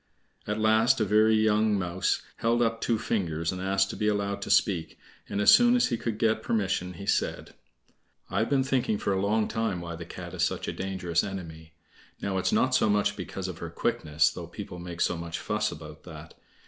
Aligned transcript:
At 0.47 0.57
last 0.57 0.99
a 0.99 1.05
very 1.05 1.35
young 1.35 1.77
mouse 1.77 2.23
held 2.37 2.63
up 2.63 2.81
two 2.81 2.97
fingers 2.97 3.51
and 3.51 3.61
asked 3.61 3.91
to 3.91 3.95
be 3.95 4.07
allowed 4.07 4.41
to 4.41 4.49
speak, 4.49 4.97
and 5.29 5.39
as 5.39 5.51
soon 5.53 5.75
as 5.75 5.89
he 5.89 5.95
could 5.95 6.17
get 6.17 6.41
permission 6.41 6.93
he 6.93 7.05
said: 7.05 7.53
"I've 8.27 8.49
been 8.49 8.63
thinking 8.63 8.97
for 8.97 9.13
a 9.13 9.21
long 9.21 9.47
time 9.47 9.79
why 9.79 9.95
the 9.95 10.05
Cat 10.05 10.33
is 10.33 10.41
such 10.43 10.67
a 10.67 10.73
dangerous 10.73 11.23
enemy. 11.23 11.73
Now, 12.19 12.39
it's 12.39 12.51
not 12.51 12.73
so 12.73 12.89
much 12.89 13.15
because 13.15 13.47
of 13.47 13.59
her 13.59 13.69
quickness, 13.69 14.31
though 14.31 14.47
people 14.47 14.79
make 14.79 15.01
so 15.01 15.15
much 15.15 15.37
fuss 15.37 15.71
about 15.71 16.01
that. 16.05 16.33